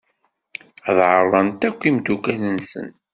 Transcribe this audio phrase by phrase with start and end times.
[0.89, 2.89] Ad d-ɛerḍen akk imeddukal-nsen.